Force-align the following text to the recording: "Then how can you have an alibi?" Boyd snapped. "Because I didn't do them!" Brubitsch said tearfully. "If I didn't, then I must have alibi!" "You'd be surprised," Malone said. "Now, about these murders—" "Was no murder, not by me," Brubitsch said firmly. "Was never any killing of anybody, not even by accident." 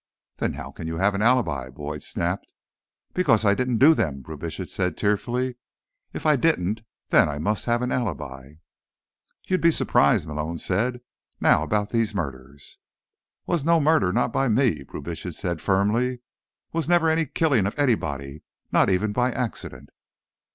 "Then 0.37 0.53
how 0.53 0.71
can 0.71 0.87
you 0.87 0.97
have 0.97 1.13
an 1.13 1.21
alibi?" 1.21 1.69
Boyd 1.69 2.01
snapped. 2.01 2.53
"Because 3.13 3.45
I 3.45 3.53
didn't 3.53 3.77
do 3.77 3.93
them!" 3.93 4.23
Brubitsch 4.23 4.67
said 4.67 4.97
tearfully. 4.97 5.57
"If 6.11 6.25
I 6.25 6.35
didn't, 6.35 6.81
then 7.09 7.29
I 7.29 7.37
must 7.37 7.65
have 7.65 7.83
alibi!" 7.83 8.53
"You'd 9.45 9.61
be 9.61 9.69
surprised," 9.69 10.27
Malone 10.27 10.57
said. 10.57 11.01
"Now, 11.39 11.61
about 11.61 11.91
these 11.91 12.15
murders—" 12.15 12.79
"Was 13.45 13.63
no 13.63 13.79
murder, 13.79 14.11
not 14.11 14.33
by 14.33 14.49
me," 14.49 14.81
Brubitsch 14.83 15.31
said 15.35 15.61
firmly. 15.61 16.21
"Was 16.73 16.89
never 16.89 17.07
any 17.07 17.27
killing 17.27 17.67
of 17.67 17.77
anybody, 17.77 18.41
not 18.71 18.89
even 18.89 19.11
by 19.11 19.31
accident." 19.31 19.89